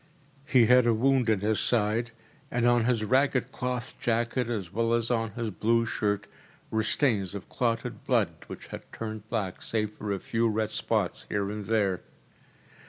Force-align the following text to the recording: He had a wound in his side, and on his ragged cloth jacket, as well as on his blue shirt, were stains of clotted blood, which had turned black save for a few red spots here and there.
He 0.47 0.65
had 0.65 0.87
a 0.87 0.95
wound 0.95 1.29
in 1.29 1.41
his 1.41 1.59
side, 1.59 2.09
and 2.49 2.65
on 2.65 2.85
his 2.85 3.03
ragged 3.03 3.51
cloth 3.51 3.93
jacket, 3.99 4.49
as 4.49 4.73
well 4.73 4.95
as 4.95 5.11
on 5.11 5.29
his 5.33 5.51
blue 5.51 5.85
shirt, 5.85 6.25
were 6.71 6.81
stains 6.81 7.35
of 7.35 7.47
clotted 7.49 8.03
blood, 8.03 8.31
which 8.47 8.65
had 8.73 8.91
turned 8.91 9.29
black 9.29 9.61
save 9.61 9.91
for 9.91 10.11
a 10.11 10.19
few 10.19 10.49
red 10.49 10.71
spots 10.71 11.27
here 11.29 11.51
and 11.51 11.65
there. 11.65 12.01